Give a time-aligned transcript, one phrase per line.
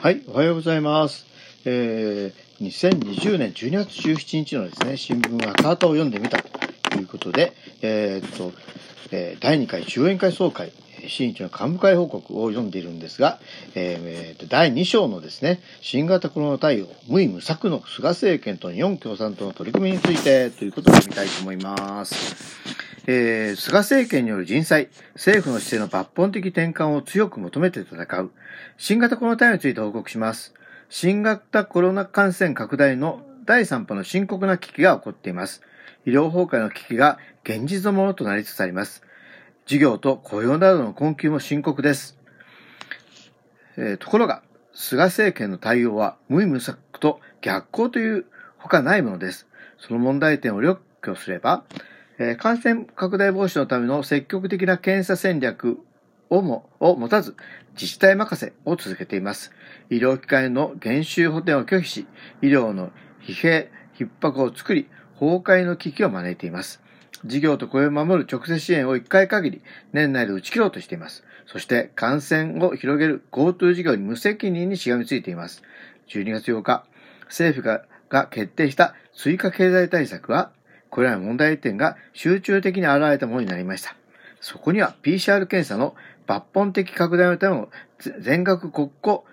[0.00, 1.26] はい、おはようございます。
[1.64, 6.38] えー、2020年12月17日のですね、新聞はカートを読んでみた
[6.88, 8.52] ということで、えーっと、
[9.10, 10.72] えー第2回中央委員会総会、
[11.06, 13.38] 新一の幹部会報告を読んでいるんですが、
[13.74, 22.58] えーえと第2章のですね、新型コロナ対応、無為無策の菅政権と日本共産党の取り組みについてということを読みたいと思います。
[23.06, 28.30] えー菅政権による人災、政府の姿勢の抜本的転換を強く求めて戦う、
[28.76, 30.54] 新型コロナ対応について報告します。
[30.90, 35.62] 新型コロナ感染拡大の第3波の深刻な危機が起こっています。
[36.08, 39.02] 医療崩壊の危機が現実のものとなりつつあります。
[39.66, 42.18] 事業と雇用などの困窮も深刻です。
[43.76, 48.24] えーところが、菅政権の対応は無為無策と逆行という
[48.56, 49.46] ほかないものです。
[49.76, 51.64] その問題点を列挙すれば、
[52.18, 55.76] えー感染拡大防止のための積極的な検査戦略
[56.30, 57.36] をも、を持たず、
[57.74, 59.52] 自治体任せを続けています。
[59.90, 62.06] 医療機関への減収補填を拒否し、
[62.40, 64.88] 医療の疲弊、逼迫を作り、
[65.18, 66.80] 崩壊の危機を招いています。
[67.24, 71.24] 事業と雇用を守る直接支援を1回限り、年内で打ち切ろうとしています。
[71.46, 75.62] そして、感染を広げる GoTo 事業に無責任にしがみついています。
[76.08, 76.84] 12月8日、
[77.26, 80.50] 政府がが決定した追加経済対策は、
[80.90, 83.94] これらの問題点が集中的に現れたものになりました。
[84.40, 85.94] そこには PCR 検査の
[86.26, 87.68] 抜本的拡大のための
[88.20, 89.24] 全額国庫、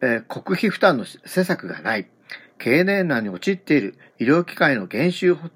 [0.00, 2.06] えー国費負担の施策がない。
[2.58, 5.50] 経営難に陥っている医療機関への減収補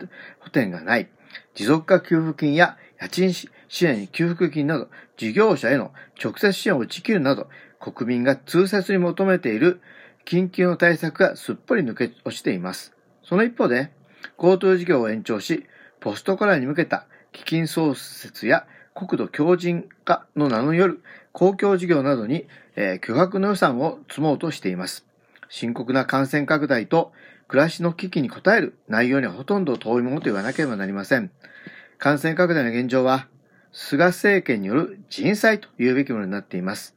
[0.53, 1.09] 填がない。
[1.55, 3.49] 持続化給付金や家賃支
[3.87, 7.49] 援給付金など、事業者への直接支援を打ち切るなど、
[7.81, 9.81] 国民が痛切に求めている
[10.27, 12.95] 緊急の対策がすっぽり抜け落ちています。
[13.23, 13.91] その一方で、
[14.37, 15.67] GoTo 事業を延長し、
[16.01, 25.08] ポストコロナに向けた基金創設や国土強靭化の名のよる公共事業などに、えー巨額の予算を積もうとしています。
[25.49, 27.13] 深刻な感染拡大と
[27.49, 31.31] 暮らしの危機に応える内容にはほとんど遠いものと言わなければなりません。
[31.97, 33.27] 感染拡大の現状は、
[33.73, 36.95] 菅政権による人災と言うべきものになっています。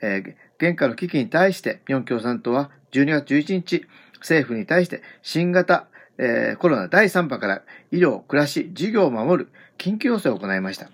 [0.00, 3.86] えー現下の危機に対して、日本共産党は12月11日、
[4.18, 5.86] 政府に対して新型、
[6.18, 10.90] えーコロナ第3波から医療、暮らし、事業を守る緊急要請を行いました。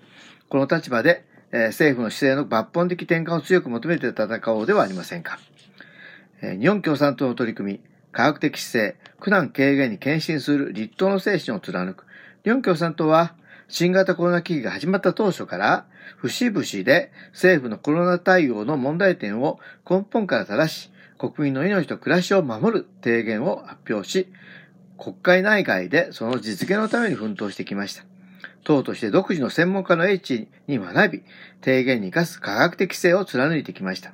[0.47, 5.37] この立場で、えー政府の姿勢の抜本的転換を強く求めて戦おうではありませんか。
[6.41, 7.79] 日本共産党の取り組み、
[8.11, 12.05] 科学的姿勢、苦難軽減に献身する立党の精神を貫く。
[12.43, 13.35] 日本共産党は、
[13.67, 15.85] 新型コロナ危機が始まった当初から、
[16.17, 19.59] 節々で政府のコロナ対応の問題点を
[19.89, 24.27] 根本から正し、国民の命と暮らしを守る提言を発表し、
[24.97, 28.06] 国会内外でその実現のために奮闘してきました。
[28.67, 31.23] 党として独自の専門家の英知に学び、
[31.63, 34.11] 提言に生かす科学的性を貫いてきました。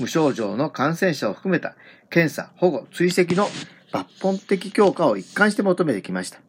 [0.00, 1.76] 無症状の感染者を含めた
[2.10, 3.46] 検査、保護、追跡の
[3.92, 6.40] 抜本的強化を一貫して求めてきました。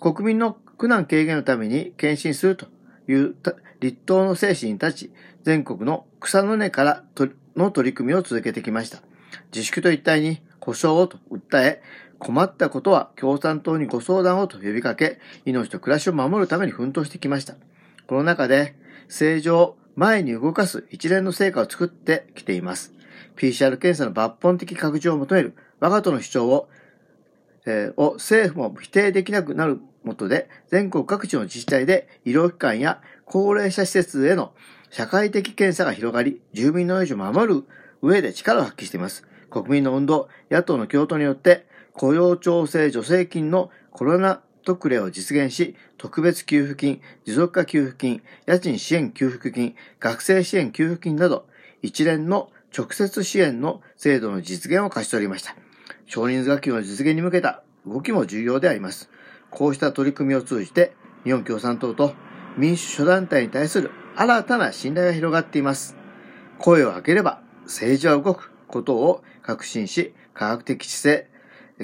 [0.00, 2.66] 国民の苦難軽減のために献身すると
[3.06, 3.36] いう
[3.78, 5.12] 立党の精神に立ち、
[5.44, 7.04] 全国の草の根から
[7.56, 9.00] の取り組みを続けてきました。
[9.52, 11.82] 自粛と一体に保障をと訴え、
[12.18, 17.54] 困ったことは共産党にご相談をと呼びかけ、命と暮らしを守るために奮闘してきました。
[18.06, 18.74] この中で、
[19.08, 22.92] 正常前に動かす一連の成果を作ってきています。
[23.36, 26.68] PCR 検査の抜本的拡充を求める我が党の主張を
[27.66, 34.52] えーを政府も否定できなくなるもとで、全国各地の自治体で医療機関や高齢者施設への
[34.90, 37.64] 社会的検査が広がり、住民の命を守る
[38.02, 39.26] 上で力を発揮しています。
[39.50, 51.46] 国民の運動、野党の共闘によって、雇用調整助成金のコロナ特例を実現し、特別給付金、持続化給付金、家賃支援給付金、学生支援給付金など、
[51.82, 55.56] 一連の直接支援の制度の実現を勝ち取りました。
[56.06, 59.10] 少人数学級の実現に向けた動きも重要であります。
[59.50, 60.94] こうした取り組みを通じて、
[61.24, 62.14] 日本共産党と
[62.56, 65.96] 民主諸団体に対する新たな信頼が広がっています。
[66.58, 71.30] 声を上げれば政治は動くことを確信し、科学的姿勢、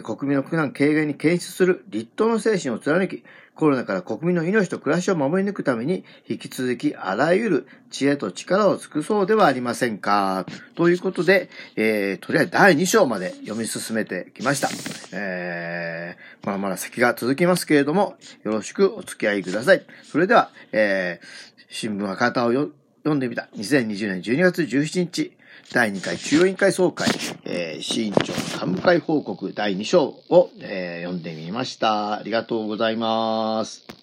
[0.02, 3.24] 国民の苦難軽減に検出する立党の精神を貫き、
[3.54, 10.44] コロナから国民の命と暮らしを守り抜くために、引き続きあらゆる知恵と力を尽くそうではありませんか。
[10.74, 14.68] ということで、えー、とりあえず第2章まで読み進めてきました。
[15.12, 19.86] えー、まだまだ先が続きますけれども、よろしくお付き合いください。
[20.04, 22.70] それでは、えー、新聞は型を読
[23.14, 23.48] んでみた。
[23.56, 25.32] 2020年12月17日、
[25.72, 27.08] 第2回中央委員会総会、
[27.44, 32.14] えー、市委員長幹部会報告第2章を、えー読んでみました。
[32.14, 33.95] ありがとうございます。